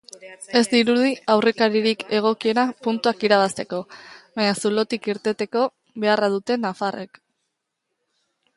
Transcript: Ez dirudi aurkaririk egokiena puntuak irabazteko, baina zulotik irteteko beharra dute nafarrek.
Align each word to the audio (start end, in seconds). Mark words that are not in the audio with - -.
Ez 0.59 0.61
dirudi 0.69 1.09
aurkaririk 1.33 2.05
egokiena 2.19 2.63
puntuak 2.87 3.25
irabazteko, 3.29 3.83
baina 4.41 4.57
zulotik 4.65 5.11
irteteko 5.13 5.67
beharra 6.05 6.31
dute 6.37 6.61
nafarrek. 6.65 7.23